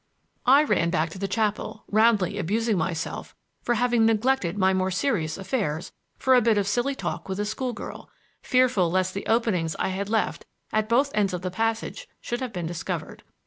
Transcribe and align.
I 0.47 0.63
ran 0.63 0.89
back 0.89 1.11
to 1.11 1.19
the 1.19 1.27
chapel, 1.27 1.83
roundly 1.87 2.39
abusing 2.39 2.75
myself 2.75 3.35
for 3.61 3.75
having 3.75 4.03
neglected 4.07 4.57
my 4.57 4.73
more 4.73 4.89
serious 4.89 5.37
affairs 5.37 5.91
for 6.17 6.33
a 6.33 6.41
bit 6.41 6.57
of 6.57 6.67
silly 6.67 6.95
talk 6.95 7.29
with 7.29 7.39
a 7.39 7.45
school 7.45 7.71
girl, 7.71 8.09
fearful 8.41 8.89
lest 8.89 9.13
the 9.13 9.27
openings 9.27 9.75
I 9.77 9.89
had 9.89 10.09
left 10.09 10.47
at 10.73 10.89
both 10.89 11.11
ends 11.13 11.33
of 11.35 11.43
the 11.43 11.51
passage 11.51 12.09
should 12.19 12.39
have 12.41 12.51
been 12.51 12.65
discovered. 12.65 13.21